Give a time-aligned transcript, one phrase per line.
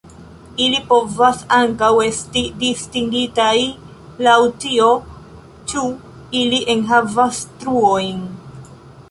[0.67, 3.53] Ili povas ankaŭ esti distingitaj
[4.29, 4.89] laŭ tio
[5.73, 5.85] ĉu
[6.43, 8.27] ili enhavas truojn.